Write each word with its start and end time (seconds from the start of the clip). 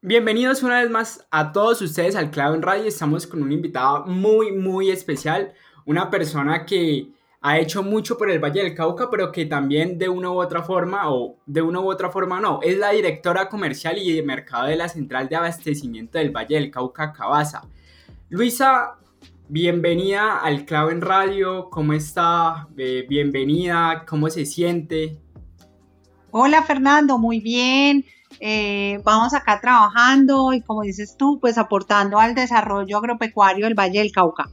Bienvenidos 0.00 0.62
una 0.62 0.80
vez 0.80 0.90
más 0.90 1.26
a 1.32 1.50
todos 1.50 1.82
ustedes 1.82 2.14
al 2.14 2.30
Clavo 2.30 2.54
en 2.54 2.62
Radio. 2.62 2.84
Estamos 2.84 3.26
con 3.26 3.42
un 3.42 3.50
invitado 3.50 4.06
muy, 4.06 4.52
muy 4.52 4.90
especial. 4.90 5.52
Una 5.86 6.08
persona 6.08 6.64
que 6.64 7.08
ha 7.40 7.58
hecho 7.58 7.82
mucho 7.82 8.16
por 8.16 8.30
el 8.30 8.38
Valle 8.38 8.62
del 8.62 8.76
Cauca, 8.76 9.10
pero 9.10 9.32
que 9.32 9.46
también 9.46 9.98
de 9.98 10.08
una 10.08 10.30
u 10.30 10.40
otra 10.40 10.62
forma, 10.62 11.10
o 11.10 11.36
de 11.46 11.62
una 11.62 11.80
u 11.80 11.90
otra 11.90 12.10
forma 12.10 12.38
no, 12.38 12.60
es 12.62 12.78
la 12.78 12.90
directora 12.90 13.48
comercial 13.48 13.98
y 13.98 14.12
de 14.12 14.22
mercado 14.22 14.68
de 14.68 14.76
la 14.76 14.88
Central 14.88 15.28
de 15.28 15.34
Abastecimiento 15.34 16.18
del 16.18 16.30
Valle 16.30 16.54
del 16.54 16.70
Cauca, 16.70 17.12
Cabaza. 17.12 17.62
Luisa, 18.28 18.98
bienvenida 19.48 20.38
al 20.38 20.64
Clavo 20.64 20.90
en 20.90 21.00
Radio. 21.00 21.70
¿Cómo 21.70 21.92
está? 21.92 22.68
Eh, 22.76 23.04
bienvenida. 23.08 24.04
¿Cómo 24.08 24.30
se 24.30 24.46
siente? 24.46 25.18
Hola 26.30 26.62
Fernando, 26.62 27.18
muy 27.18 27.40
bien. 27.40 28.04
Eh, 28.40 29.00
vamos 29.04 29.34
acá 29.34 29.60
trabajando 29.60 30.52
y 30.52 30.60
como 30.60 30.82
dices 30.82 31.16
tú, 31.16 31.38
pues 31.40 31.58
aportando 31.58 32.18
al 32.18 32.34
desarrollo 32.34 32.98
agropecuario 32.98 33.64
del 33.64 33.74
Valle 33.74 33.98
del 34.00 34.12
Cauca. 34.12 34.48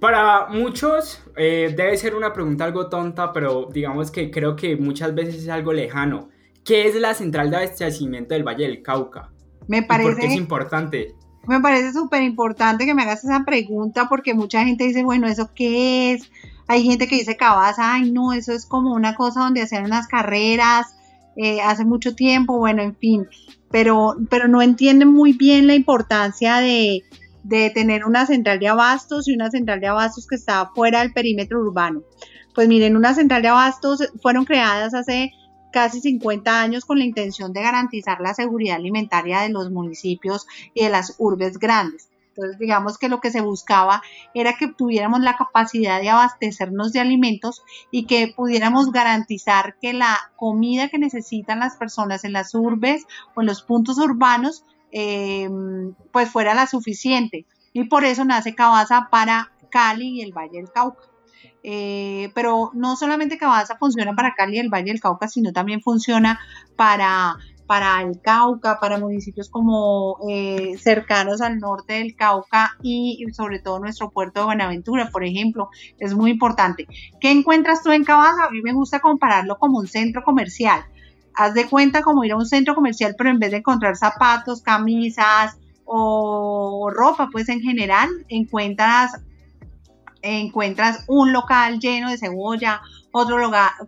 Para 0.00 0.46
muchos 0.48 1.22
eh, 1.36 1.72
debe 1.76 1.96
ser 1.96 2.14
una 2.14 2.32
pregunta 2.32 2.64
algo 2.64 2.88
tonta, 2.88 3.32
pero 3.32 3.68
digamos 3.72 4.10
que 4.10 4.30
creo 4.30 4.56
que 4.56 4.76
muchas 4.76 5.14
veces 5.14 5.36
es 5.36 5.48
algo 5.48 5.72
lejano. 5.72 6.28
¿Qué 6.64 6.88
es 6.88 6.94
la 6.94 7.14
central 7.14 7.50
de 7.50 7.56
abastecimiento 7.56 8.34
del 8.34 8.42
Valle 8.42 8.66
del 8.66 8.82
Cauca? 8.82 9.30
Me 9.66 9.82
parece. 9.82 10.10
¿Por 10.10 10.20
qué 10.20 10.26
es 10.26 10.34
importante? 10.34 11.14
Me 11.46 11.60
parece 11.60 11.92
súper 11.92 12.22
importante 12.22 12.86
que 12.86 12.94
me 12.94 13.02
hagas 13.02 13.22
esa 13.24 13.44
pregunta 13.44 14.08
porque 14.08 14.32
mucha 14.32 14.64
gente 14.64 14.84
dice, 14.84 15.04
bueno, 15.04 15.26
¿eso 15.26 15.50
qué 15.54 16.12
es? 16.12 16.30
Hay 16.66 16.82
gente 16.82 17.06
que 17.06 17.16
dice 17.16 17.36
cabaza, 17.36 17.94
ay, 17.94 18.10
no, 18.10 18.32
eso 18.32 18.52
es 18.52 18.64
como 18.64 18.94
una 18.94 19.14
cosa 19.14 19.40
donde 19.40 19.60
hacen 19.60 19.84
unas 19.84 20.08
carreras 20.08 20.96
eh, 21.36 21.60
hace 21.60 21.84
mucho 21.84 22.14
tiempo, 22.14 22.58
bueno, 22.58 22.82
en 22.82 22.96
fin, 22.96 23.26
pero, 23.70 24.16
pero 24.30 24.48
no 24.48 24.62
entienden 24.62 25.08
muy 25.08 25.32
bien 25.32 25.66
la 25.66 25.74
importancia 25.74 26.58
de, 26.58 27.02
de 27.42 27.70
tener 27.70 28.04
una 28.04 28.26
central 28.26 28.58
de 28.58 28.68
abastos 28.68 29.28
y 29.28 29.34
una 29.34 29.50
central 29.50 29.80
de 29.80 29.88
abastos 29.88 30.26
que 30.26 30.36
está 30.36 30.70
fuera 30.74 31.00
del 31.00 31.12
perímetro 31.12 31.60
urbano. 31.60 32.02
Pues 32.54 32.68
miren, 32.68 32.96
una 32.96 33.14
central 33.14 33.42
de 33.42 33.48
abastos 33.48 34.08
fueron 34.22 34.44
creadas 34.44 34.94
hace 34.94 35.32
casi 35.72 36.00
50 36.00 36.60
años 36.60 36.84
con 36.84 36.98
la 36.98 37.04
intención 37.04 37.52
de 37.52 37.62
garantizar 37.62 38.20
la 38.20 38.32
seguridad 38.32 38.76
alimentaria 38.76 39.40
de 39.40 39.48
los 39.48 39.72
municipios 39.72 40.46
y 40.72 40.84
de 40.84 40.90
las 40.90 41.16
urbes 41.18 41.58
grandes. 41.58 42.08
Entonces, 42.36 42.58
digamos 42.58 42.98
que 42.98 43.08
lo 43.08 43.20
que 43.20 43.30
se 43.30 43.40
buscaba 43.40 44.02
era 44.34 44.56
que 44.56 44.66
tuviéramos 44.66 45.20
la 45.20 45.36
capacidad 45.36 46.00
de 46.00 46.10
abastecernos 46.10 46.92
de 46.92 46.98
alimentos 46.98 47.62
y 47.92 48.06
que 48.06 48.32
pudiéramos 48.34 48.90
garantizar 48.90 49.76
que 49.80 49.92
la 49.92 50.18
comida 50.34 50.88
que 50.88 50.98
necesitan 50.98 51.60
las 51.60 51.76
personas 51.76 52.24
en 52.24 52.32
las 52.32 52.52
urbes 52.54 53.04
o 53.36 53.42
en 53.42 53.46
los 53.46 53.62
puntos 53.62 53.98
urbanos, 53.98 54.64
eh, 54.90 55.48
pues 56.12 56.28
fuera 56.28 56.54
la 56.54 56.66
suficiente. 56.66 57.46
Y 57.72 57.84
por 57.84 58.04
eso 58.04 58.24
nace 58.24 58.56
Cabaza 58.56 59.08
para 59.12 59.52
Cali 59.70 60.18
y 60.18 60.22
el 60.22 60.32
Valle 60.32 60.58
del 60.58 60.72
Cauca. 60.72 61.02
Eh, 61.62 62.30
pero 62.34 62.72
no 62.74 62.96
solamente 62.96 63.38
Cabaza 63.38 63.76
funciona 63.76 64.14
para 64.14 64.34
Cali 64.34 64.56
y 64.56 64.60
el 64.60 64.70
Valle 64.70 64.90
del 64.90 65.00
Cauca, 65.00 65.28
sino 65.28 65.52
también 65.52 65.80
funciona 65.82 66.40
para 66.76 67.36
para 67.66 68.00
el 68.02 68.20
Cauca, 68.20 68.78
para 68.80 68.98
municipios 68.98 69.48
como 69.48 70.18
eh, 70.28 70.76
cercanos 70.78 71.40
al 71.40 71.58
norte 71.58 71.94
del 71.94 72.14
Cauca 72.14 72.76
y, 72.82 73.24
sobre 73.32 73.58
todo 73.58 73.78
nuestro 73.78 74.10
puerto 74.10 74.40
de 74.40 74.46
Buenaventura, 74.46 75.10
por 75.10 75.24
ejemplo, 75.24 75.70
es 75.98 76.14
muy 76.14 76.32
importante. 76.32 76.86
¿Qué 77.20 77.30
encuentras 77.30 77.82
tú 77.82 77.90
en 77.92 78.04
Cabaza? 78.04 78.44
A 78.44 78.50
mí 78.50 78.60
me 78.62 78.72
gusta 78.72 79.00
compararlo 79.00 79.58
como 79.58 79.78
un 79.78 79.86
centro 79.86 80.22
comercial. 80.22 80.84
Haz 81.34 81.54
de 81.54 81.68
cuenta 81.68 82.02
como 82.02 82.24
ir 82.24 82.32
a 82.32 82.36
un 82.36 82.46
centro 82.46 82.74
comercial, 82.74 83.14
pero 83.16 83.30
en 83.30 83.38
vez 83.38 83.50
de 83.50 83.58
encontrar 83.58 83.96
zapatos, 83.96 84.62
camisas 84.62 85.56
o 85.84 86.90
ropa, 86.90 87.28
pues 87.32 87.48
en 87.48 87.60
general 87.60 88.08
encuentras 88.28 89.20
encuentras 90.24 91.04
un 91.06 91.32
local 91.32 91.78
lleno 91.78 92.10
de 92.10 92.16
cebolla, 92.16 92.80
otro 93.12 93.38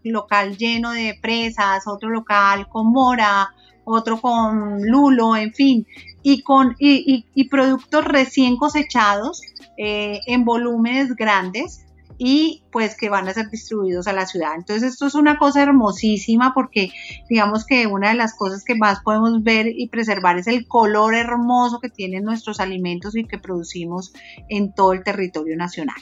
local 0.04 0.56
lleno 0.56 0.92
de 0.92 1.19
presas, 1.20 1.86
otro 1.86 2.10
local 2.10 2.69
con 2.69 2.92
mora, 2.92 3.54
otro 3.86 4.20
con 4.20 4.82
lulo, 4.82 5.36
en 5.36 5.54
fin, 5.54 5.86
y, 6.22 6.42
con, 6.42 6.74
y, 6.78 7.48
productos 7.48 8.04
recién 8.04 8.56
cosechados 8.56 9.41
eh, 9.78 10.19
en 10.26 10.44
volúmenes 10.44 11.14
grandes 11.14 11.86
y 12.19 12.64
pues 12.72 12.97
que 12.97 13.08
van 13.08 13.28
a 13.28 13.32
ser 13.32 13.48
distribuidos 13.48 14.08
a 14.08 14.12
la 14.12 14.26
ciudad. 14.26 14.54
Entonces 14.56 14.92
esto 14.92 15.06
es 15.06 15.14
una 15.14 15.38
cosa 15.38 15.62
hermosísima 15.62 16.52
porque 16.52 16.91
digamos 17.28 17.64
que 17.64 17.86
una 17.86 18.08
de 18.08 18.16
las 18.16 18.34
cosas 18.34 18.64
que 18.64 18.74
más 18.74 19.00
podemos 19.02 19.42
ver 19.42 19.69
y 19.69 19.88
preservar 19.88 20.36
es 20.38 20.48
el 20.48 20.66
color 20.66 21.14
hermoso 21.14 21.78
que 21.78 21.88
tienen 21.88 22.24
nuestros 22.24 22.58
alimentos 22.58 23.16
y 23.16 23.24
que 23.24 23.38
producimos 23.38 24.12
en 24.48 24.74
todo 24.74 24.94
el 24.94 25.04
territorio 25.04 25.56
nacional. 25.56 25.97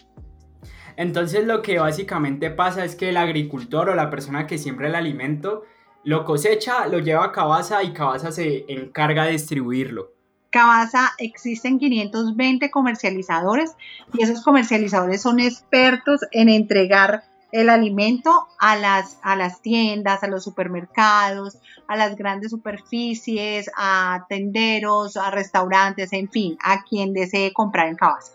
Entonces 0.97 1.47
lo 1.47 1.61
que 1.61 1.79
básicamente 1.79 2.51
pasa 2.51 2.85
es 2.85 2.95
que 2.95 3.11
el 3.11 3.17
agricultor 3.17 3.91
o 3.91 3.95
la 3.95 4.11
persona 4.11 4.47
que 4.47 4.59
siembra 4.59 4.89
el 4.89 4.95
alimento 4.95 5.65
lo 6.05 6.25
cosecha, 6.25 6.87
lo 6.87 6.99
lleva 6.99 7.25
a 7.25 7.33
Cabaza 7.33 7.83
y 7.83 7.93
Cabaza 7.93 8.31
se 8.31 8.65
encarga 8.69 9.25
de 9.25 9.33
distribuirlo. 9.33 10.13
Cabaza 10.51 11.13
existen 11.19 11.79
520 11.79 12.71
comercializadores 12.71 13.75
y 14.13 14.23
esos 14.23 14.45
comercializadores 14.45 15.21
son 15.21 15.41
expertos 15.41 16.21
en 16.31 16.49
entregar 16.49 17.25
el 17.51 17.71
alimento 17.71 18.49
a 18.59 18.77
las, 18.77 19.19
a 19.23 19.37
las 19.37 19.63
tiendas, 19.63 20.23
a 20.23 20.29
los 20.29 20.45
supermercados, 20.45 21.59
a 21.89 21.97
las 21.97 22.17
grandes 22.17 22.51
superficies, 22.51 23.71
a 23.77 24.27
tenderos, 24.29 25.17
a 25.17 25.31
restaurantes, 25.31 26.13
en 26.13 26.29
fin, 26.31 26.57
a 26.63 26.83
quien 26.83 27.13
desee 27.13 27.53
comprar 27.53 27.89
en 27.89 27.97
Cabaza. 27.97 28.33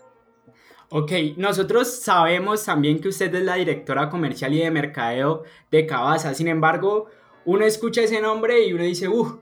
Ok, 0.88 1.12
nosotros 1.36 2.00
sabemos 2.00 2.64
también 2.64 3.00
que 3.00 3.08
usted 3.08 3.34
es 3.34 3.44
la 3.44 3.54
directora 3.54 4.10
comercial 4.10 4.52
y 4.54 4.58
de 4.58 4.70
mercadeo 4.70 5.44
de 5.70 5.86
Cabaza, 5.86 6.34
sin 6.34 6.48
embargo, 6.48 7.06
uno 7.44 7.64
escucha 7.64 8.02
ese 8.02 8.20
nombre 8.20 8.66
y 8.66 8.72
uno 8.72 8.82
dice, 8.84 9.08
uff, 9.08 9.34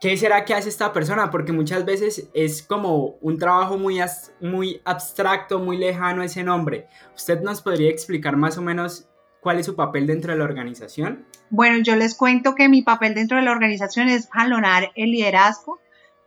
¿qué 0.00 0.16
será 0.16 0.44
que 0.44 0.54
hace 0.54 0.68
esta 0.68 0.92
persona? 0.92 1.30
Porque 1.30 1.52
muchas 1.52 1.84
veces 1.84 2.28
es 2.34 2.62
como 2.62 3.16
un 3.20 3.38
trabajo 3.38 3.78
muy, 3.78 4.00
muy 4.40 4.80
abstracto, 4.84 5.58
muy 5.58 5.78
lejano 5.78 6.22
ese 6.22 6.42
nombre. 6.42 6.86
¿Usted 7.14 7.40
nos 7.40 7.62
podría 7.62 7.90
explicar 7.90 8.36
más 8.36 8.58
o 8.58 8.62
menos 8.62 9.08
cuál 9.40 9.60
es 9.60 9.66
su 9.66 9.76
papel 9.76 10.06
dentro 10.06 10.32
de 10.32 10.38
la 10.38 10.44
organización? 10.44 11.26
Bueno, 11.50 11.78
yo 11.82 11.96
les 11.96 12.14
cuento 12.16 12.54
que 12.54 12.68
mi 12.68 12.82
papel 12.82 13.14
dentro 13.14 13.36
de 13.36 13.44
la 13.44 13.52
organización 13.52 14.08
es 14.08 14.28
jalonar 14.30 14.90
el 14.96 15.10
liderazgo, 15.10 15.78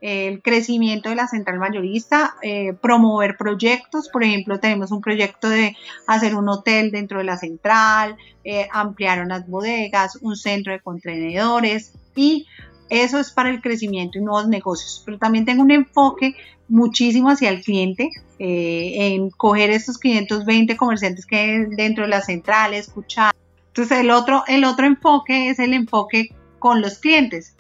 el 0.02 0.42
crecimiento 0.42 1.10
de 1.10 1.16
la 1.16 1.28
central 1.28 1.60
mayorista, 1.60 2.36
eh, 2.42 2.74
promover 2.74 3.36
proyectos, 3.38 4.10
por 4.10 4.24
ejemplo, 4.24 4.60
tenemos 4.60 4.92
un 4.92 5.02
proyecto 5.02 5.50
de 5.50 5.76
hacer 6.06 6.36
un 6.36 6.48
hotel 6.50 6.92
dentro 6.92 7.18
de 7.20 7.24
la 7.24 7.38
central, 7.38 8.16
eh, 8.44 8.68
ampliar 8.72 9.24
unas 9.24 9.48
bodegas, 9.48 10.18
un 10.22 10.36
centro 10.36 10.72
de 10.72 10.82
contenedores 10.82 11.94
y 12.16 12.46
eso 12.90 13.20
es 13.20 13.32
para 13.32 13.50
el 13.50 13.62
crecimiento 13.62 14.18
y 14.18 14.22
nuevos 14.22 14.48
negocios, 14.48 15.02
pero 15.06 15.18
también 15.18 15.46
tengo 15.46 15.64
un 15.64 15.72
enfoque 15.72 16.36
muchísimo 16.70 17.30
hacia 17.30 17.50
el 17.50 17.64
cliente, 17.64 18.10
eh, 18.40 19.14
en 19.14 19.30
coger 19.32 19.72
estos 19.72 19.98
520 19.98 20.78
comerciantes 20.78 21.26
que 21.26 21.38
hay 21.38 21.66
dentro 21.76 22.04
de 22.04 22.10
la 22.10 22.22
central, 22.22 22.74
escuchar. 22.74 23.34
Entonces 23.70 24.00
el 24.00 24.12
otro, 24.12 24.44
el 24.48 24.64
otro 24.64 24.86
enfoque 24.86 25.50
es 25.50 25.60
el 25.60 25.74
enfoque 25.74 26.30
con 26.60 26.82
los 26.82 27.00
clientes 27.00 27.56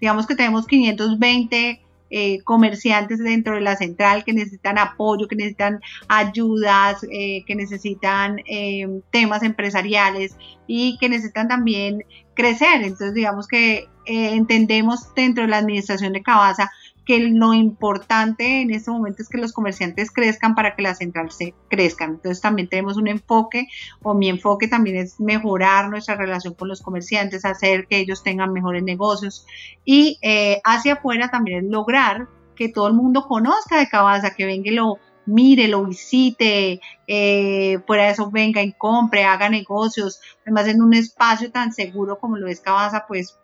digamos 0.00 0.26
que 0.26 0.34
tenemos 0.34 0.66
520 0.66 1.84
eh, 2.16 2.42
comerciantes 2.44 3.18
dentro 3.18 3.56
de 3.56 3.60
la 3.60 3.74
central 3.74 4.22
que 4.22 4.32
necesitan 4.32 4.78
apoyo, 4.78 5.26
que 5.26 5.34
necesitan 5.34 5.80
ayudas, 6.06 7.04
eh, 7.10 7.42
que 7.44 7.56
necesitan 7.56 8.38
eh, 8.46 8.86
temas 9.10 9.42
empresariales 9.42 10.36
y 10.68 10.96
que 10.98 11.08
necesitan 11.08 11.48
también 11.48 12.04
crecer. 12.34 12.82
Entonces, 12.82 13.14
digamos 13.14 13.48
que 13.48 13.88
entendemos 14.06 15.14
dentro 15.16 15.42
de 15.42 15.50
la 15.50 15.58
administración 15.58 16.12
de 16.12 16.22
Cabaza 16.22 16.70
que 17.04 17.18
lo 17.18 17.52
importante 17.52 18.62
en 18.62 18.70
este 18.70 18.90
momento 18.90 19.22
es 19.22 19.28
que 19.28 19.38
los 19.38 19.52
comerciantes 19.52 20.10
crezcan 20.10 20.54
para 20.54 20.74
que 20.74 20.82
la 20.82 20.94
central 20.94 21.30
se 21.30 21.54
crezcan. 21.68 22.12
Entonces 22.12 22.40
también 22.40 22.68
tenemos 22.68 22.96
un 22.96 23.08
enfoque, 23.08 23.68
o 24.02 24.14
mi 24.14 24.28
enfoque 24.28 24.68
también 24.68 24.96
es 24.96 25.20
mejorar 25.20 25.90
nuestra 25.90 26.16
relación 26.16 26.54
con 26.54 26.68
los 26.68 26.80
comerciantes, 26.82 27.44
hacer 27.44 27.86
que 27.86 27.98
ellos 27.98 28.22
tengan 28.22 28.52
mejores 28.52 28.82
negocios 28.82 29.46
y 29.84 30.18
eh, 30.22 30.60
hacia 30.64 30.94
afuera 30.94 31.28
también 31.28 31.64
es 31.64 31.70
lograr 31.70 32.28
que 32.56 32.68
todo 32.68 32.88
el 32.88 32.94
mundo 32.94 33.26
conozca 33.26 33.78
de 33.78 33.88
Cabaza, 33.88 34.34
que 34.34 34.46
venga 34.46 34.70
y 34.70 34.74
lo 34.74 34.98
mire, 35.26 35.68
lo 35.68 35.84
visite, 35.84 36.80
eh, 37.06 37.78
fuera 37.86 38.04
de 38.04 38.10
eso 38.10 38.30
venga 38.30 38.62
y 38.62 38.72
compre, 38.72 39.24
haga 39.24 39.48
negocios, 39.48 40.20
además 40.42 40.68
en 40.68 40.82
un 40.82 40.94
espacio 40.94 41.50
tan 41.50 41.72
seguro 41.72 42.18
como 42.18 42.36
lo 42.36 42.46
es 42.46 42.60
Cabaza, 42.60 43.06
pues 43.06 43.38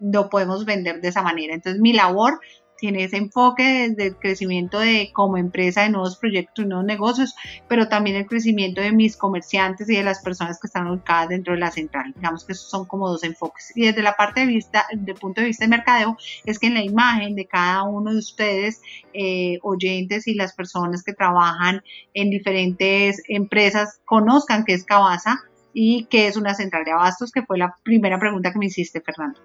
lo 0.00 0.28
podemos 0.28 0.64
vender 0.64 1.00
de 1.00 1.08
esa 1.08 1.22
manera. 1.22 1.54
Entonces 1.54 1.80
mi 1.80 1.92
labor 1.92 2.40
tiene 2.84 3.04
ese 3.04 3.16
enfoque 3.16 3.88
desde 3.88 4.08
el 4.08 4.16
crecimiento 4.16 4.78
de 4.78 5.10
como 5.14 5.38
empresa 5.38 5.84
de 5.84 5.88
nuevos 5.88 6.18
proyectos 6.18 6.66
y 6.66 6.68
nuevos 6.68 6.84
negocios, 6.84 7.34
pero 7.66 7.88
también 7.88 8.16
el 8.16 8.26
crecimiento 8.26 8.82
de 8.82 8.92
mis 8.92 9.16
comerciantes 9.16 9.88
y 9.88 9.96
de 9.96 10.02
las 10.02 10.20
personas 10.20 10.60
que 10.60 10.66
están 10.66 10.88
ubicadas 10.88 11.30
dentro 11.30 11.54
de 11.54 11.60
la 11.60 11.70
central. 11.70 12.12
Digamos 12.14 12.44
que 12.44 12.52
esos 12.52 12.68
son 12.68 12.84
como 12.84 13.08
dos 13.08 13.24
enfoques. 13.24 13.72
Y 13.74 13.86
desde 13.86 14.02
la 14.02 14.16
parte 14.16 14.40
de 14.40 14.46
vista, 14.48 14.84
del 14.92 15.14
punto 15.14 15.40
de 15.40 15.46
vista 15.46 15.64
de 15.64 15.70
mercadeo, 15.70 16.18
es 16.44 16.58
que 16.58 16.66
en 16.66 16.74
la 16.74 16.82
imagen 16.82 17.34
de 17.34 17.46
cada 17.46 17.84
uno 17.84 18.12
de 18.12 18.18
ustedes, 18.18 18.82
eh, 19.14 19.58
oyentes 19.62 20.26
y 20.26 20.34
las 20.34 20.52
personas 20.52 21.02
que 21.02 21.14
trabajan 21.14 21.82
en 22.12 22.28
diferentes 22.28 23.22
empresas, 23.28 24.02
conozcan 24.04 24.66
qué 24.66 24.74
es 24.74 24.84
Cabaza 24.84 25.38
y 25.72 26.04
qué 26.10 26.26
es 26.26 26.36
una 26.36 26.52
central 26.52 26.84
de 26.84 26.92
abastos, 26.92 27.32
que 27.32 27.46
fue 27.46 27.56
la 27.56 27.76
primera 27.82 28.18
pregunta 28.18 28.52
que 28.52 28.58
me 28.58 28.66
hiciste, 28.66 29.00
Fernando. 29.00 29.40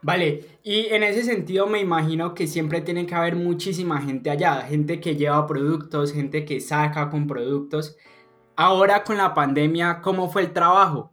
Vale, 0.00 0.44
y 0.62 0.86
en 0.86 1.02
ese 1.02 1.24
sentido 1.24 1.66
me 1.66 1.80
imagino 1.80 2.34
que 2.34 2.46
siempre 2.46 2.80
tiene 2.80 3.04
que 3.04 3.14
haber 3.14 3.34
muchísima 3.34 4.00
gente 4.00 4.30
allá, 4.30 4.62
gente 4.62 5.00
que 5.00 5.16
lleva 5.16 5.46
productos, 5.46 6.12
gente 6.12 6.44
que 6.44 6.60
saca 6.60 7.10
con 7.10 7.26
productos. 7.26 7.96
Ahora 8.54 9.02
con 9.02 9.16
la 9.16 9.34
pandemia, 9.34 10.00
¿cómo 10.00 10.30
fue 10.30 10.42
el 10.42 10.52
trabajo? 10.52 11.10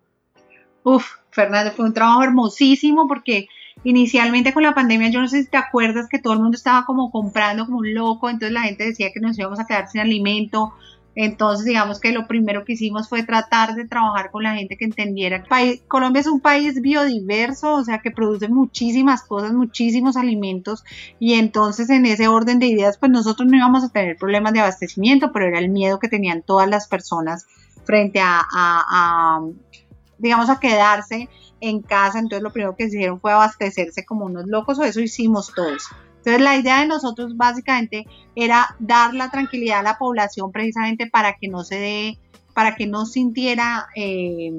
Uf, 0.84 1.18
Fernando, 1.32 1.72
fue 1.72 1.86
un 1.86 1.94
trabajo 1.94 2.24
hermosísimo 2.24 3.08
porque 3.08 3.48
inicialmente 3.84 4.54
con 4.54 4.64
la 4.64 4.76
pandemia, 4.76 5.10
yo 5.10 5.20
no 5.20 5.28
sé 5.28 5.44
si 5.44 5.50
te 5.50 5.58
acuerdas 5.58 6.08
que 6.10 6.20
todo 6.20 6.34
el 6.34 6.40
mundo 6.40 6.56
estaba 6.56 6.86
como 6.86 7.12
comprando 7.12 7.66
como 7.66 7.80
un 7.80 7.94
loco, 7.94 8.30
entonces 8.30 8.52
la 8.52 8.62
gente 8.62 8.86
decía 8.86 9.12
que 9.12 9.20
nos 9.20 9.38
íbamos 9.38 9.60
a 9.60 9.66
quedar 9.66 9.88
sin 9.88 10.02
alimento, 10.02 10.74
entonces, 11.16 11.66
digamos 11.66 12.00
que 12.00 12.12
lo 12.12 12.28
primero 12.28 12.66
que 12.66 12.74
hicimos 12.74 13.08
fue 13.08 13.24
tratar 13.24 13.76
de 13.76 13.88
trabajar 13.88 14.32
con 14.32 14.44
la 14.44 14.56
gente 14.56 14.76
que 14.78 14.84
entendiera. 14.84 15.46
Colombia 15.88 16.20
es 16.20 16.28
un 16.28 16.42
país 16.42 16.82
biodiverso, 16.82 17.76
o 17.76 17.84
sea, 17.84 18.00
que 18.00 18.12
produce 18.12 18.50
muchísimas 18.50 19.24
cosas, 19.24 19.54
muchísimos 19.54 20.18
alimentos, 20.18 20.84
y 21.18 21.36
entonces 21.36 21.90
en 21.90 22.06
ese 22.06 22.28
orden 22.28 22.60
de 22.60 22.68
ideas, 22.68 22.98
pues 22.98 23.12
nosotros 23.12 23.50
no 23.50 23.56
íbamos 23.56 23.84
a 23.86 23.90
tener 23.90 24.18
problemas 24.18 24.52
de 24.54 24.60
abastecimiento, 24.60 25.32
pero 25.32 25.48
era 25.48 25.60
el 25.60 25.70
miedo 25.70 26.00
que 26.00 26.10
tenían 26.10 26.42
todas 26.42 26.68
las 26.68 26.88
personas 26.88 27.46
frente 27.86 28.20
a, 28.20 28.44
a 28.52 29.42
digamos, 30.18 30.50
a 30.50 30.60
quedarse 30.60 31.30
en 31.62 31.82
casa. 31.82 32.20
Entonces, 32.20 32.44
lo 32.44 32.52
primero 32.52 32.76
que 32.76 32.86
hicieron 32.86 33.20
fue 33.20 33.32
abastecerse 33.32 34.06
como 34.06 34.26
unos 34.26 34.48
locos, 34.48 34.80
o 34.80 34.84
eso 34.84 35.00
hicimos 35.00 35.54
todos. 35.56 35.90
Entonces 36.26 36.42
la 36.42 36.58
idea 36.58 36.80
de 36.82 36.88
nosotros 36.88 37.38
básicamente 37.38 38.08
era 38.36 38.76
dar 38.80 39.14
la 39.14 39.30
tranquilidad 39.30 39.80
a 39.80 39.84
la 39.84 39.98
población 40.00 40.52
precisamente 40.52 41.06
para 41.08 41.36
que 41.36 41.48
no 41.48 41.64
se 41.64 41.76
dé, 41.76 42.20
para 42.56 42.76
que 42.76 42.88
no 42.88 43.06
sintiera 43.06 43.86
eh, 43.96 44.52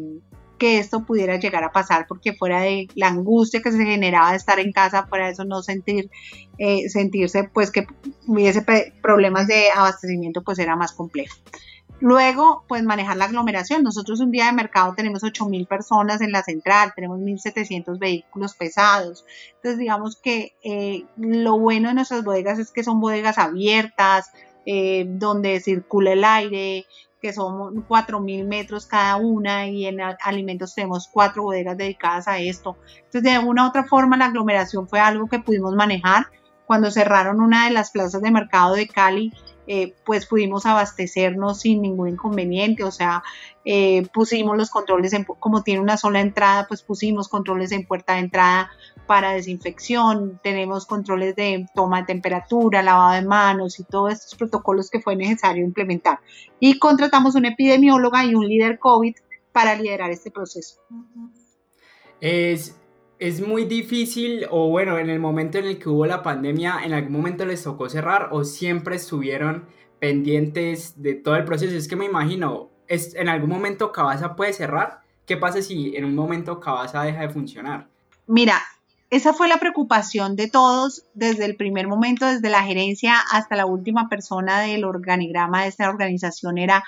que 0.59 0.79
esto 0.79 1.05
pudiera 1.05 1.41
llegar 1.41 1.65
a 1.65 1.73
pasar, 1.73 2.07
porque 2.07 2.35
fuera 2.35 2.61
de 2.61 2.87
la 2.95 3.09
angustia 3.09 3.63
que 3.63 3.73
se 3.73 3.85
generaba 3.85 4.31
de 4.31 4.37
estar 4.37 4.61
en 4.61 4.71
casa, 4.71 5.09
fuera 5.09 5.27
de 5.27 5.33
eso 5.33 5.45
no 5.45 5.61
sentir, 5.61 6.09
eh, 6.59 6.89
sentirse 6.89 7.45
pues 7.45 7.73
que 7.73 7.85
hubiese 8.29 8.65
problemas 9.03 9.49
de 9.49 9.71
abastecimiento, 9.75 10.43
pues 10.45 10.61
era 10.61 10.77
más 10.77 10.93
complejo. 10.93 11.35
Luego, 12.01 12.65
pues 12.69 12.83
manejar 12.83 13.17
la 13.17 13.25
aglomeración. 13.25 13.83
Nosotros 13.83 14.21
un 14.21 14.31
día 14.31 14.47
de 14.47 14.53
mercado 14.53 14.95
tenemos 14.95 15.23
8.000 15.23 15.67
personas 15.67 16.21
en 16.21 16.31
la 16.31 16.43
central, 16.43 16.93
tenemos 16.95 17.21
1.700 17.21 17.99
vehículos 17.99 18.55
pesados. 18.55 19.25
Entonces, 19.57 19.79
digamos 19.79 20.17
que 20.17 20.55
eh, 20.63 21.05
lo 21.17 21.59
bueno 21.59 21.89
de 21.89 21.95
nuestras 21.95 22.23
bodegas 22.23 22.59
es 22.59 22.71
que 22.71 22.85
son 22.85 23.01
bodegas 23.01 23.39
abiertas, 23.39 24.31
eh, 24.67 25.07
donde 25.09 25.61
circula 25.61 26.13
el 26.13 26.25
aire, 26.25 26.85
que 27.23 27.33
son 27.33 27.87
4.000 27.89 28.47
metros 28.47 28.87
cada 28.87 29.17
una 29.17 29.67
y 29.69 29.87
en 29.87 30.01
alimentos 30.23 30.75
tenemos 30.75 31.09
cuatro 31.11 31.45
bodegas 31.45 31.79
dedicadas 31.79 32.29
a 32.29 32.39
esto. 32.39 32.77
Entonces, 32.97 33.23
de 33.23 33.31
alguna 33.31 33.65
u 33.65 33.69
otra 33.69 33.85
forma, 33.85 34.19
la 34.19 34.27
aglomeración 34.27 34.87
fue 34.87 35.01
algo 35.01 35.29
que 35.29 35.39
pudimos 35.39 35.75
manejar. 35.75 36.27
Cuando 36.67 36.91
cerraron 36.91 37.41
una 37.41 37.67
de 37.67 37.71
las 37.71 37.91
plazas 37.91 38.21
de 38.21 38.31
mercado 38.31 38.75
de 38.75 38.89
Cali, 38.89 39.33
eh, 39.67 39.95
pues 40.05 40.27
pudimos 40.27 40.67
abastecernos 40.67 41.61
sin 41.61 41.83
ningún 41.83 42.09
inconveniente, 42.09 42.85
o 42.85 42.91
sea, 42.91 43.23
eh, 43.65 44.07
pusimos 44.15 44.57
los 44.57 44.71
controles, 44.71 45.13
en, 45.13 45.25
como 45.25 45.63
tiene 45.63 45.81
una 45.81 45.97
sola 45.97 46.21
entrada, 46.21 46.67
pues 46.69 46.83
pusimos 46.83 47.29
controles 47.29 47.73
en 47.73 47.87
puerta 47.87 48.15
de 48.15 48.21
entrada 48.21 48.71
para 49.07 49.33
desinfección, 49.33 50.41
tenemos 50.43 50.87
controles 50.87 51.35
de 51.37 51.67
toma 51.75 52.01
de 52.01 52.07
temperatura, 52.07 52.83
lavado 52.83 53.13
de 53.15 53.23
manos 53.23 53.79
y 53.81 53.85
todos 53.85 54.13
estos 54.13 54.35
protocolos 54.37 54.91
que 54.91 55.01
fue 55.01 55.17
necesario 55.17 55.65
implementar. 55.65 56.21
Y 56.61 56.79
contratamos 56.79 57.35
una 57.35 57.49
epidemióloga 57.49 58.25
y 58.25 58.35
un 58.35 58.47
líder 58.49 58.79
COVID 58.79 59.17
para 59.53 59.75
liderar 59.75 60.11
este 60.11 60.31
proceso. 60.31 60.81
Es, 62.21 62.77
es 63.19 63.47
muy 63.47 63.65
difícil, 63.65 64.47
o 64.51 64.69
bueno, 64.69 64.99
en 64.99 65.11
el 65.11 65.19
momento 65.19 65.59
en 65.59 65.67
el 65.67 65.79
que 65.79 65.89
hubo 65.89 66.07
la 66.07 66.23
pandemia, 66.23 66.81
¿en 66.85 66.93
algún 66.93 67.13
momento 67.13 67.47
les 67.47 67.63
tocó 67.63 67.89
cerrar 67.89 68.29
o 68.33 68.45
siempre 68.45 68.97
estuvieron 68.97 69.67
pendientes 69.99 71.01
de 71.03 71.15
todo 71.15 71.37
el 71.37 71.45
proceso? 71.45 71.75
Es 71.75 71.89
que 71.89 71.97
me 71.97 72.05
imagino, 72.05 72.71
es, 72.89 73.15
en 73.15 73.29
algún 73.29 73.51
momento 73.51 73.93
Cabaza 73.93 74.37
puede 74.37 74.53
cerrar. 74.53 75.01
¿Qué 75.27 75.37
pasa 75.37 75.63
si 75.63 75.97
en 75.97 76.05
un 76.05 76.15
momento 76.15 76.61
Cabaza 76.61 77.03
deja 77.03 77.23
de 77.23 77.31
funcionar? 77.31 77.89
Mira, 78.27 78.63
esa 79.09 79.33
fue 79.33 79.49
la 79.49 79.59
preocupación 79.59 80.37
de 80.37 80.49
todos 80.49 81.05
desde 81.15 81.47
el 81.47 81.57
primer 81.57 81.89
momento, 81.89 82.27
desde 82.27 82.51
la 82.51 82.65
gerencia 82.65 83.17
hasta 83.31 83.57
la 83.57 83.67
última 83.67 84.09
persona 84.09 84.61
del 84.61 84.85
organigrama 84.85 85.62
de 85.62 85.69
esta 85.69 85.89
organización, 85.89 86.59
era 86.59 86.85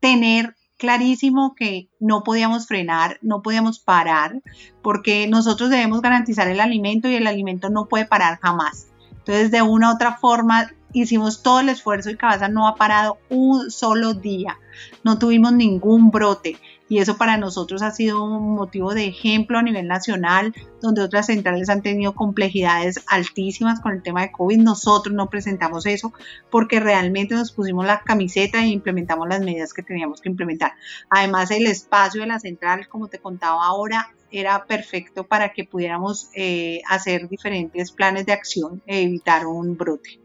tener 0.00 0.54
clarísimo 0.76 1.54
que 1.54 1.88
no 2.00 2.22
podíamos 2.22 2.66
frenar, 2.66 3.18
no 3.22 3.42
podíamos 3.42 3.78
parar, 3.78 4.42
porque 4.82 5.26
nosotros 5.26 5.70
debemos 5.70 6.02
garantizar 6.02 6.48
el 6.48 6.60
alimento 6.60 7.08
y 7.08 7.14
el 7.14 7.26
alimento 7.26 7.70
no 7.70 7.86
puede 7.86 8.06
parar 8.06 8.38
jamás. 8.40 8.88
Entonces, 9.10 9.50
de 9.50 9.62
una 9.62 9.90
u 9.90 9.94
otra 9.94 10.16
forma, 10.16 10.70
hicimos 10.92 11.42
todo 11.42 11.60
el 11.60 11.68
esfuerzo 11.68 12.10
y 12.10 12.16
Cabaza 12.16 12.48
no 12.48 12.68
ha 12.68 12.76
parado 12.76 13.18
un 13.28 13.70
solo 13.70 14.14
día. 14.14 14.58
No 15.02 15.18
tuvimos 15.18 15.52
ningún 15.52 16.10
brote 16.10 16.58
y 16.88 16.98
eso 16.98 17.16
para 17.16 17.38
nosotros 17.38 17.82
ha 17.82 17.90
sido 17.90 18.22
un 18.22 18.54
motivo 18.54 18.94
de 18.94 19.06
ejemplo 19.06 19.58
a 19.58 19.62
nivel 19.62 19.88
nacional, 19.88 20.54
donde 20.82 21.02
otras 21.02 21.26
centrales 21.26 21.68
han 21.70 21.82
tenido 21.82 22.14
complejidades 22.14 23.02
altísimas 23.08 23.80
con 23.80 23.92
el 23.92 24.02
tema 24.02 24.22
de 24.22 24.32
COVID. 24.32 24.58
Nosotros 24.58 25.14
no 25.14 25.30
presentamos 25.30 25.86
eso 25.86 26.12
porque 26.50 26.80
realmente 26.80 27.34
nos 27.34 27.52
pusimos 27.52 27.86
la 27.86 28.02
camiseta 28.02 28.62
e 28.62 28.68
implementamos 28.68 29.28
las 29.28 29.40
medidas 29.40 29.72
que 29.72 29.82
teníamos 29.82 30.20
que 30.20 30.28
implementar. 30.28 30.72
Además, 31.08 31.50
el 31.50 31.66
espacio 31.66 32.20
de 32.20 32.26
la 32.26 32.38
central, 32.38 32.88
como 32.88 33.08
te 33.08 33.18
contaba 33.18 33.64
ahora, 33.64 34.12
era 34.30 34.66
perfecto 34.66 35.24
para 35.24 35.52
que 35.52 35.64
pudiéramos 35.64 36.28
eh, 36.34 36.82
hacer 36.88 37.28
diferentes 37.28 37.92
planes 37.92 38.26
de 38.26 38.32
acción 38.32 38.82
e 38.86 39.02
evitar 39.02 39.46
un 39.46 39.76
brote. 39.76 40.23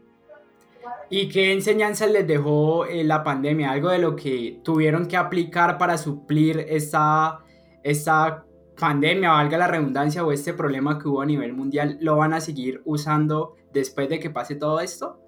¿Y 1.08 1.28
qué 1.28 1.52
enseñanza 1.52 2.06
les 2.06 2.26
dejó 2.26 2.86
eh, 2.86 3.02
la 3.04 3.24
pandemia? 3.24 3.70
Algo 3.70 3.90
de 3.90 3.98
lo 3.98 4.14
que 4.14 4.60
tuvieron 4.62 5.06
que 5.06 5.16
aplicar 5.16 5.76
para 5.76 5.98
suplir 5.98 6.64
esta, 6.68 7.40
esta 7.82 8.44
pandemia, 8.78 9.30
valga 9.30 9.58
la 9.58 9.66
redundancia, 9.66 10.24
o 10.24 10.32
este 10.32 10.54
problema 10.54 10.98
que 10.98 11.08
hubo 11.08 11.20
a 11.20 11.26
nivel 11.26 11.52
mundial, 11.52 11.98
¿lo 12.00 12.16
van 12.16 12.32
a 12.32 12.40
seguir 12.40 12.82
usando 12.84 13.54
después 13.72 14.08
de 14.08 14.18
que 14.20 14.30
pase 14.30 14.54
todo 14.54 14.80
esto? 14.80 15.20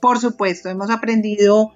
Por 0.00 0.18
supuesto, 0.18 0.68
hemos 0.68 0.90
aprendido 0.90 1.72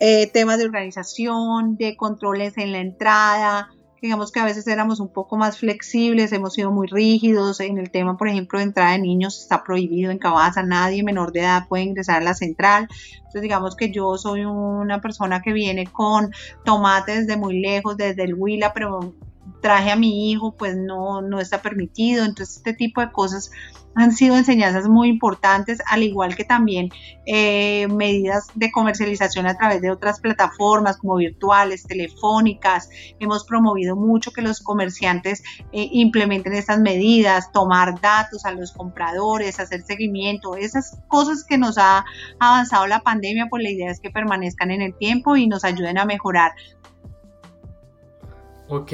eh, 0.00 0.30
temas 0.32 0.58
de 0.58 0.64
organización, 0.64 1.76
de 1.76 1.96
controles 1.96 2.58
en 2.58 2.72
la 2.72 2.78
entrada, 2.78 3.70
digamos 4.00 4.30
que 4.30 4.40
a 4.40 4.44
veces 4.44 4.66
éramos 4.66 5.00
un 5.00 5.08
poco 5.08 5.36
más 5.36 5.58
flexibles, 5.58 6.32
hemos 6.32 6.54
sido 6.54 6.70
muy 6.70 6.86
rígidos 6.86 7.60
en 7.60 7.78
el 7.78 7.90
tema, 7.90 8.16
por 8.16 8.28
ejemplo, 8.28 8.58
de 8.58 8.66
entrada 8.66 8.92
de 8.92 8.98
niños, 8.98 9.40
está 9.40 9.64
prohibido 9.64 10.10
en 10.10 10.18
Cabaza, 10.18 10.62
nadie 10.62 11.02
menor 11.02 11.32
de 11.32 11.40
edad 11.40 11.66
puede 11.68 11.84
ingresar 11.84 12.22
a 12.22 12.24
la 12.24 12.34
central, 12.34 12.88
entonces 13.16 13.42
digamos 13.42 13.76
que 13.76 13.90
yo 13.90 14.16
soy 14.18 14.44
una 14.44 15.00
persona 15.00 15.42
que 15.42 15.52
viene 15.52 15.86
con 15.86 16.30
tomates 16.64 17.26
de 17.26 17.36
muy 17.36 17.60
lejos, 17.60 17.96
desde 17.96 18.24
el 18.24 18.34
Huila, 18.34 18.72
pero 18.72 19.14
traje 19.60 19.90
a 19.90 19.96
mi 19.96 20.30
hijo, 20.30 20.52
pues 20.52 20.76
no, 20.76 21.22
no 21.22 21.40
está 21.40 21.62
permitido, 21.62 22.24
entonces 22.24 22.58
este 22.58 22.74
tipo 22.74 23.00
de 23.00 23.10
cosas 23.10 23.50
han 23.96 24.12
sido 24.12 24.36
enseñanzas 24.36 24.88
muy 24.88 25.08
importantes, 25.08 25.78
al 25.86 26.02
igual 26.02 26.36
que 26.36 26.44
también 26.44 26.90
eh, 27.24 27.88
medidas 27.88 28.46
de 28.54 28.70
comercialización 28.70 29.46
a 29.46 29.56
través 29.56 29.80
de 29.80 29.90
otras 29.90 30.20
plataformas 30.20 30.98
como 30.98 31.16
virtuales, 31.16 31.84
telefónicas. 31.84 32.90
Hemos 33.18 33.44
promovido 33.44 33.96
mucho 33.96 34.32
que 34.32 34.42
los 34.42 34.60
comerciantes 34.60 35.42
eh, 35.72 35.88
implementen 35.92 36.52
estas 36.52 36.78
medidas, 36.78 37.50
tomar 37.52 37.98
datos 38.00 38.44
a 38.44 38.52
los 38.52 38.72
compradores, 38.72 39.58
hacer 39.58 39.82
seguimiento, 39.82 40.56
esas 40.56 40.98
cosas 41.08 41.42
que 41.42 41.56
nos 41.56 41.78
ha 41.78 42.04
avanzado 42.38 42.86
la 42.86 43.00
pandemia, 43.00 43.46
pues 43.48 43.62
la 43.62 43.70
idea 43.70 43.90
es 43.90 44.00
que 44.00 44.10
permanezcan 44.10 44.70
en 44.70 44.82
el 44.82 44.94
tiempo 44.94 45.36
y 45.36 45.46
nos 45.46 45.64
ayuden 45.64 45.96
a 45.96 46.04
mejorar. 46.04 46.52
Ok, 48.68 48.92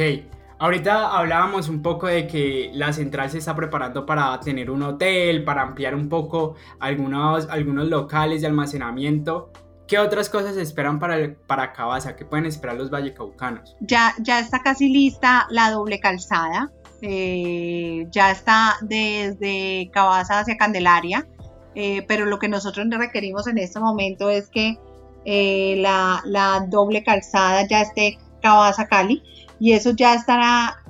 Ahorita 0.63 1.19
hablábamos 1.19 1.69
un 1.69 1.83
poco 1.83 2.07
de 2.07 2.29
que 2.29 2.71
la 2.73 2.93
central 2.93 3.29
se 3.29 3.39
está 3.39 3.57
preparando 3.57 4.07
para 4.07 4.39
tener 4.39 4.71
un 4.71 4.85
hotel, 4.85 5.43
para 5.43 5.63
ampliar 5.63 5.93
un 5.93 6.09
poco 6.09 6.55
algunos, 6.79 7.49
algunos 7.49 7.89
locales 7.89 8.43
de 8.43 8.47
almacenamiento. 8.47 9.51
¿Qué 9.89 9.99
otras 9.99 10.29
cosas 10.29 10.57
esperan 10.57 11.01
para, 11.01 11.35
para 11.49 11.73
Cabaza? 11.73 12.15
¿Qué 12.15 12.25
pueden 12.25 12.47
esperar 12.47 12.77
los 12.77 12.91
vallecaucanos? 12.91 13.75
Ya, 13.81 14.15
ya 14.21 14.39
está 14.39 14.61
casi 14.61 14.89
lista 14.89 15.49
la 15.51 15.73
doble 15.73 15.99
calzada. 15.99 16.71
Eh, 17.01 18.07
ya 18.13 18.31
está 18.31 18.77
desde 18.83 19.91
Cabaza 19.93 20.39
hacia 20.39 20.57
Candelaria. 20.57 21.27
Eh, 21.75 22.05
pero 22.07 22.25
lo 22.25 22.39
que 22.39 22.49
nosotros 22.49 22.87
requerimos 22.89 23.49
en 23.49 23.59
este 23.59 23.81
momento 23.81 24.31
es 24.31 24.49
que 24.49 24.79
eh, 25.25 25.75
la, 25.79 26.23
la, 26.25 26.65
doble 26.69 27.03
calzada 27.03 27.67
ya 27.67 27.81
esté 27.81 28.17
Cabaza 28.41 28.87
Cali 28.87 29.25
y 29.63 29.75
eso 29.75 29.93
ya 29.93 30.15
estará 30.15 30.83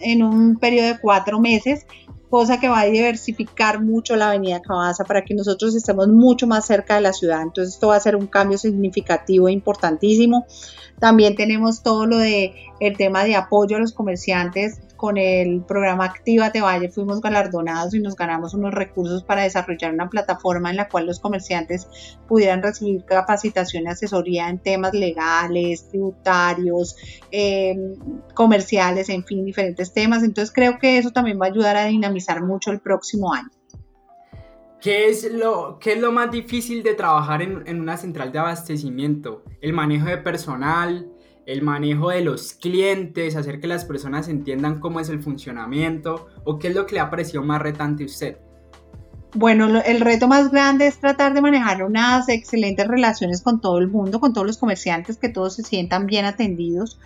en 0.00 0.22
un 0.22 0.58
periodo 0.58 0.88
de 0.88 0.98
cuatro 1.00 1.40
meses, 1.40 1.86
cosa 2.28 2.60
que 2.60 2.68
va 2.68 2.80
a 2.80 2.84
diversificar 2.84 3.82
mucho 3.82 4.16
la 4.16 4.28
avenida 4.28 4.60
Cabaza 4.60 5.04
para 5.04 5.24
que 5.24 5.34
nosotros 5.34 5.74
estemos 5.74 6.08
mucho 6.08 6.46
más 6.46 6.66
cerca 6.66 6.96
de 6.96 7.00
la 7.00 7.14
ciudad. 7.14 7.40
Entonces 7.40 7.72
esto 7.72 7.88
va 7.88 7.96
a 7.96 8.00
ser 8.00 8.16
un 8.16 8.26
cambio 8.26 8.58
significativo 8.58 9.48
e 9.48 9.52
importantísimo. 9.52 10.44
También 11.00 11.36
tenemos 11.36 11.82
todo 11.82 12.04
lo 12.04 12.18
de 12.18 12.54
el 12.80 12.96
tema 12.96 13.24
de 13.24 13.36
apoyo 13.36 13.76
a 13.76 13.80
los 13.80 13.92
comerciantes 13.92 14.80
con 14.98 15.16
el 15.16 15.62
programa 15.62 16.04
Activa 16.04 16.50
de 16.50 16.60
Valle 16.60 16.88
fuimos 16.88 17.20
galardonados 17.20 17.94
y 17.94 18.00
nos 18.00 18.16
ganamos 18.16 18.52
unos 18.52 18.74
recursos 18.74 19.22
para 19.22 19.42
desarrollar 19.42 19.94
una 19.94 20.10
plataforma 20.10 20.70
en 20.70 20.76
la 20.76 20.88
cual 20.88 21.06
los 21.06 21.20
comerciantes 21.20 21.86
pudieran 22.26 22.62
recibir 22.62 23.04
capacitación 23.04 23.84
y 23.84 23.88
asesoría 23.88 24.48
en 24.48 24.58
temas 24.58 24.92
legales, 24.94 25.88
tributarios, 25.88 26.96
em, 27.30 27.94
comerciales, 28.34 29.08
en 29.08 29.24
fin, 29.24 29.44
diferentes 29.44 29.92
temas. 29.92 30.24
Entonces 30.24 30.52
creo 30.52 30.78
que 30.78 30.98
eso 30.98 31.10
también 31.10 31.40
va 31.40 31.46
a 31.46 31.50
ayudar 31.50 31.76
a 31.76 31.84
dinamizar 31.86 32.42
mucho 32.42 32.72
el 32.72 32.80
próximo 32.80 33.32
año. 33.32 33.50
¿Qué 34.80 35.08
es, 35.08 35.32
lo, 35.32 35.78
qué 35.80 35.92
es 35.92 36.00
lo 36.00 36.12
más 36.12 36.30
difícil 36.30 36.82
de 36.82 36.94
trabajar 36.94 37.42
en, 37.42 37.62
en 37.66 37.80
una 37.80 37.96
central 37.96 38.32
de 38.32 38.38
abastecimiento? 38.40 39.44
¿El 39.60 39.72
manejo 39.72 40.06
de 40.06 40.18
personal? 40.18 41.08
El 41.48 41.62
manejo 41.62 42.10
de 42.10 42.20
los 42.20 42.52
clientes, 42.52 43.34
hacer 43.34 43.58
que 43.58 43.66
las 43.66 43.86
personas 43.86 44.28
entiendan 44.28 44.80
cómo 44.80 45.00
es 45.00 45.08
el 45.08 45.22
funcionamiento 45.22 46.26
o 46.44 46.58
qué 46.58 46.68
es 46.68 46.74
lo 46.74 46.84
que 46.84 46.96
le 46.96 47.00
ha 47.00 47.08
parecido 47.08 47.42
más 47.42 47.62
retante 47.62 48.02
a 48.02 48.06
usted? 48.06 48.36
Bueno, 49.34 49.80
el 49.80 50.00
reto 50.02 50.28
más 50.28 50.50
grande 50.50 50.86
es 50.86 51.00
tratar 51.00 51.32
de 51.32 51.40
manejar 51.40 51.82
unas 51.82 52.28
excelentes 52.28 52.86
relaciones 52.86 53.40
con 53.40 53.62
todo 53.62 53.78
el 53.78 53.88
mundo, 53.88 54.20
con 54.20 54.34
todos 54.34 54.46
los 54.46 54.58
comerciantes, 54.58 55.16
que 55.16 55.30
todos 55.30 55.54
se 55.56 55.62
sientan 55.62 56.04
bien 56.04 56.26
atendidos. 56.26 56.98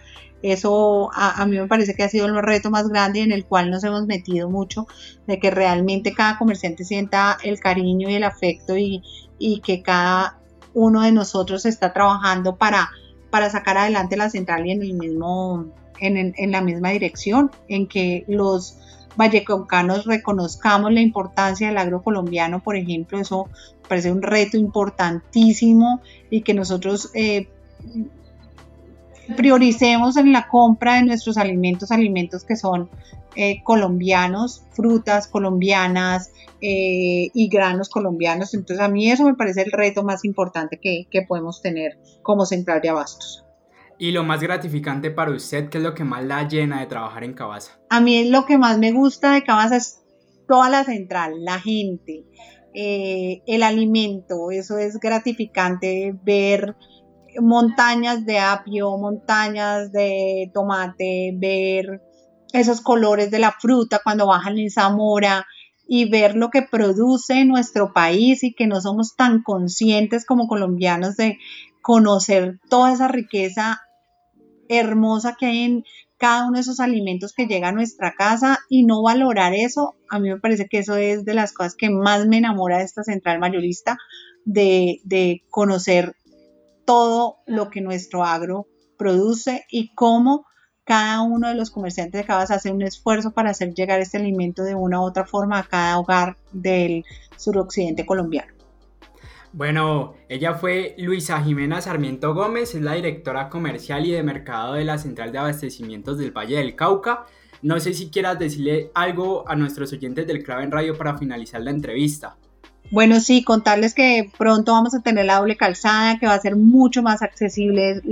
Eso 0.42 1.10
a, 1.14 1.46
mí 1.46 1.56
me 1.56 1.68
parece 1.68 1.94
que 1.94 2.02
ha 2.02 2.08
sido 2.08 2.26
el 2.26 2.34
reto 2.42 2.68
más 2.68 2.88
grande 2.88 3.20
en 3.20 3.30
el 3.30 3.44
cual 3.44 3.70
nos 3.70 3.84
hemos 3.84 4.06
metido 4.06 4.50
mucho, 4.50 4.88
de 5.28 5.38
que 5.38 5.52
realmente 5.52 6.14
cada 6.14 6.36
comerciante 6.36 6.84
sienta 6.84 7.38
el 7.44 7.60
cariño 7.60 8.10
y 8.10 8.14
el 8.14 8.24
afecto 8.24 8.76
y, 8.76 9.04
y 9.38 9.60
que 9.60 9.82
cada 9.82 10.40
uno 10.74 11.02
de 11.02 11.12
nosotros 11.12 11.64
está 11.64 11.92
trabajando 11.92 12.56
para 12.56 12.90
para 13.32 13.48
sacar 13.48 13.78
adelante 13.78 14.18
la 14.18 14.28
central 14.28 14.66
y 14.66 14.72
en 14.72 14.82
el 14.82 14.92
mismo, 14.92 15.64
en, 15.98 16.34
en 16.36 16.50
la 16.50 16.60
misma 16.60 16.90
dirección, 16.90 17.50
en 17.66 17.86
que 17.86 18.26
los 18.28 18.76
vallecaucanos 19.16 20.04
reconozcamos 20.04 20.92
la 20.92 21.00
importancia 21.00 21.68
del 21.68 21.78
agro 21.78 22.02
colombiano, 22.02 22.62
por 22.62 22.76
ejemplo, 22.76 23.18
eso 23.18 23.48
parece 23.88 24.12
un 24.12 24.20
reto 24.20 24.58
importantísimo 24.58 26.02
y 26.28 26.42
que 26.42 26.52
nosotros 26.52 27.10
eh, 27.14 27.48
prioricemos 29.36 30.16
en 30.16 30.32
la 30.32 30.48
compra 30.48 30.96
de 30.96 31.04
nuestros 31.04 31.36
alimentos, 31.36 31.90
alimentos 31.90 32.44
que 32.44 32.56
son 32.56 32.90
eh, 33.34 33.62
colombianos, 33.64 34.64
frutas 34.72 35.26
colombianas 35.26 36.32
eh, 36.60 37.30
y 37.32 37.48
granos 37.48 37.88
colombianos. 37.88 38.54
Entonces 38.54 38.84
a 38.84 38.88
mí 38.88 39.10
eso 39.10 39.24
me 39.24 39.34
parece 39.34 39.62
el 39.62 39.72
reto 39.72 40.02
más 40.02 40.24
importante 40.24 40.78
que, 40.80 41.06
que 41.10 41.22
podemos 41.22 41.62
tener 41.62 41.98
como 42.22 42.44
central 42.44 42.80
de 42.82 42.90
abastos. 42.90 43.44
Y 43.98 44.10
lo 44.10 44.24
más 44.24 44.40
gratificante 44.42 45.10
para 45.10 45.30
usted, 45.30 45.68
¿qué 45.68 45.78
es 45.78 45.84
lo 45.84 45.94
que 45.94 46.04
más 46.04 46.24
la 46.24 46.46
llena 46.48 46.80
de 46.80 46.86
trabajar 46.86 47.24
en 47.24 47.34
Cabaza? 47.34 47.78
A 47.88 48.00
mí 48.00 48.28
lo 48.28 48.46
que 48.46 48.58
más 48.58 48.78
me 48.78 48.92
gusta 48.92 49.32
de 49.32 49.44
Cabaza 49.44 49.76
es 49.76 50.02
toda 50.48 50.68
la 50.68 50.84
central, 50.84 51.44
la 51.44 51.60
gente, 51.60 52.24
eh, 52.74 53.42
el 53.46 53.62
alimento. 53.62 54.50
Eso 54.50 54.78
es 54.78 54.98
gratificante 54.98 56.14
ver 56.24 56.74
montañas 57.40 58.24
de 58.26 58.38
apio, 58.38 58.96
montañas 58.98 59.92
de 59.92 60.50
tomate, 60.52 61.32
ver 61.36 62.02
esos 62.52 62.80
colores 62.80 63.30
de 63.30 63.38
la 63.38 63.52
fruta 63.52 64.00
cuando 64.02 64.26
bajan 64.26 64.58
en 64.58 64.70
Zamora 64.70 65.46
y 65.88 66.08
ver 66.08 66.36
lo 66.36 66.50
que 66.50 66.62
produce 66.62 67.44
nuestro 67.44 67.92
país 67.92 68.44
y 68.44 68.54
que 68.54 68.66
no 68.66 68.80
somos 68.80 69.16
tan 69.16 69.42
conscientes 69.42 70.24
como 70.24 70.48
colombianos 70.48 71.16
de 71.16 71.38
conocer 71.82 72.60
toda 72.68 72.92
esa 72.92 73.08
riqueza 73.08 73.80
hermosa 74.68 75.36
que 75.38 75.46
hay 75.46 75.58
en 75.62 75.84
cada 76.16 76.46
uno 76.46 76.54
de 76.54 76.60
esos 76.60 76.78
alimentos 76.78 77.32
que 77.32 77.46
llega 77.46 77.68
a 77.68 77.72
nuestra 77.72 78.14
casa 78.14 78.60
y 78.68 78.84
no 78.84 79.02
valorar 79.02 79.54
eso, 79.54 79.96
a 80.08 80.20
mí 80.20 80.28
me 80.28 80.38
parece 80.38 80.68
que 80.68 80.78
eso 80.78 80.94
es 80.96 81.24
de 81.24 81.34
las 81.34 81.52
cosas 81.52 81.74
que 81.74 81.90
más 81.90 82.26
me 82.26 82.38
enamora 82.38 82.78
de 82.78 82.84
esta 82.84 83.02
central 83.02 83.40
mayorista, 83.40 83.98
de, 84.44 85.00
de 85.02 85.42
conocer 85.50 86.14
todo 86.84 87.38
lo 87.46 87.70
que 87.70 87.80
nuestro 87.80 88.24
agro 88.24 88.66
produce 88.96 89.64
y 89.70 89.94
cómo 89.94 90.46
cada 90.84 91.22
uno 91.22 91.48
de 91.48 91.54
los 91.54 91.70
comerciantes 91.70 92.20
de 92.20 92.26
Cabas 92.26 92.50
hace 92.50 92.70
un 92.70 92.82
esfuerzo 92.82 93.32
para 93.32 93.50
hacer 93.50 93.72
llegar 93.74 94.00
este 94.00 94.18
alimento 94.18 94.62
de 94.64 94.74
una 94.74 95.00
u 95.00 95.04
otra 95.04 95.24
forma 95.24 95.58
a 95.58 95.64
cada 95.64 95.98
hogar 95.98 96.36
del 96.52 97.04
suroccidente 97.36 98.04
colombiano. 98.04 98.52
Bueno, 99.52 100.14
ella 100.28 100.54
fue 100.54 100.94
Luisa 100.98 101.42
Jimena 101.42 101.82
Sarmiento 101.82 102.34
Gómez, 102.34 102.74
es 102.74 102.80
la 102.80 102.94
directora 102.94 103.50
comercial 103.50 104.06
y 104.06 104.12
de 104.12 104.22
mercado 104.22 104.74
de 104.74 104.84
la 104.84 104.96
Central 104.96 105.30
de 105.30 105.38
Abastecimientos 105.38 106.16
del 106.16 106.30
Valle 106.30 106.56
del 106.56 106.74
Cauca. 106.74 107.26
No 107.60 107.78
sé 107.78 107.92
si 107.92 108.10
quieras 108.10 108.38
decirle 108.38 108.90
algo 108.94 109.46
a 109.46 109.54
nuestros 109.54 109.92
oyentes 109.92 110.26
del 110.26 110.42
Clave 110.42 110.64
en 110.64 110.72
Radio 110.72 110.96
para 110.96 111.18
finalizar 111.18 111.60
la 111.60 111.70
entrevista. 111.70 112.36
Bueno, 112.92 113.20
sí, 113.20 113.42
contarles 113.42 113.94
que 113.94 114.30
pronto 114.36 114.72
vamos 114.72 114.94
a 114.94 115.00
tener 115.00 115.24
la 115.24 115.38
doble 115.38 115.56
calzada, 115.56 116.18
que 116.18 116.26
va 116.26 116.34
a 116.34 116.40
ser 116.40 116.56
mucho 116.56 117.02
más 117.02 117.22
accesible 117.22 118.02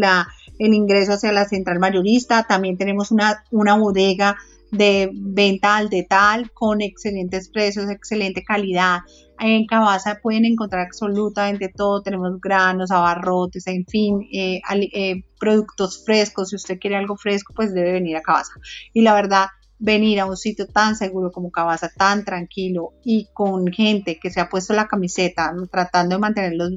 el 0.58 0.74
ingreso 0.74 1.12
hacia 1.12 1.32
la 1.32 1.44
central 1.44 1.78
mayorista. 1.78 2.44
También 2.44 2.78
tenemos 2.78 3.10
una, 3.10 3.44
una 3.50 3.76
bodega 3.76 4.38
de 4.70 5.10
venta 5.12 5.76
al 5.76 5.90
detal 5.90 6.50
con 6.52 6.80
excelentes 6.80 7.50
precios, 7.50 7.90
excelente 7.90 8.42
calidad. 8.42 9.00
En 9.38 9.66
Cabaza 9.66 10.18
pueden 10.22 10.46
encontrar 10.46 10.86
absolutamente 10.86 11.68
todo. 11.68 12.00
Tenemos 12.00 12.40
granos, 12.40 12.90
abarrotes, 12.90 13.66
en 13.66 13.84
fin, 13.84 14.26
eh, 14.32 14.62
eh, 14.94 15.24
productos 15.38 16.02
frescos. 16.06 16.48
Si 16.48 16.56
usted 16.56 16.78
quiere 16.78 16.96
algo 16.96 17.18
fresco, 17.18 17.52
pues 17.54 17.74
debe 17.74 17.92
venir 17.92 18.16
a 18.16 18.22
Cabaza. 18.22 18.54
Y 18.94 19.02
la 19.02 19.12
verdad, 19.12 19.48
venir 19.80 20.20
a 20.20 20.26
un 20.26 20.36
sitio 20.36 20.66
tan 20.66 20.94
seguro 20.94 21.32
como 21.32 21.50
Cabaza, 21.50 21.88
tan 21.88 22.24
tranquilo 22.24 22.92
y 23.02 23.28
con 23.32 23.66
gente 23.68 24.20
que 24.20 24.30
se 24.30 24.40
ha 24.40 24.48
puesto 24.48 24.74
la 24.74 24.86
camiseta 24.86 25.52
tratando 25.72 26.14
de 26.14 26.20
mantener 26.20 26.52
los 26.54 26.72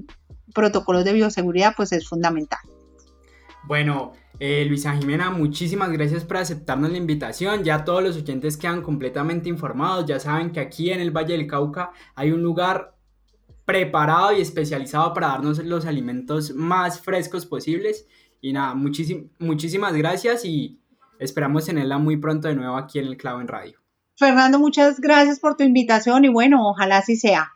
protocolos 0.55 1.03
de 1.03 1.13
bioseguridad, 1.13 1.73
pues 1.75 1.91
es 1.91 2.07
fundamental. 2.07 2.59
Bueno, 3.65 4.13
eh, 4.39 4.65
Luisa 4.65 4.95
Jimena, 4.95 5.29
muchísimas 5.29 5.91
gracias 5.91 6.23
por 6.23 6.37
aceptarnos 6.37 6.91
la 6.91 6.97
invitación. 6.97 7.63
Ya 7.63 7.83
todos 7.83 8.01
los 8.01 8.17
oyentes 8.17 8.57
quedan 8.57 8.81
completamente 8.81 9.49
informados. 9.49 10.05
Ya 10.05 10.19
saben 10.19 10.51
que 10.51 10.59
aquí 10.59 10.89
en 10.89 11.01
el 11.01 11.11
Valle 11.11 11.33
del 11.33 11.47
Cauca 11.47 11.91
hay 12.15 12.31
un 12.31 12.41
lugar 12.41 12.95
preparado 13.65 14.33
y 14.33 14.41
especializado 14.41 15.13
para 15.13 15.27
darnos 15.27 15.59
los 15.59 15.85
alimentos 15.85 16.53
más 16.53 16.99
frescos 16.99 17.45
posibles. 17.45 18.07
Y 18.41 18.51
nada, 18.51 18.75
muchísimas 18.75 19.93
gracias 19.93 20.43
y 20.43 20.82
Esperamos 21.23 21.65
tenerla 21.65 21.97
muy 21.99 22.17
pronto 22.17 22.49
de 22.49 22.55
nuevo 22.55 22.75
aquí 22.75 22.99
en 22.99 23.05
el 23.05 23.15
Clavo 23.15 23.39
en 23.39 23.47
Radio. 23.47 23.79
Fernando, 24.17 24.59
muchas 24.59 24.99
gracias 24.99 25.39
por 25.39 25.55
tu 25.55 25.63
invitación 25.63 26.25
y 26.25 26.27
bueno, 26.27 26.67
ojalá 26.67 26.97
así 26.97 27.15
sea. 27.15 27.53